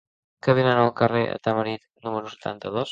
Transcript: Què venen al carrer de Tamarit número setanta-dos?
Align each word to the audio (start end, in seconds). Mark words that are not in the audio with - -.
Què 0.47 0.55
venen 0.59 0.81
al 0.85 0.89
carrer 1.03 1.21
de 1.29 1.37
Tamarit 1.49 1.87
número 2.09 2.35
setanta-dos? 2.37 2.79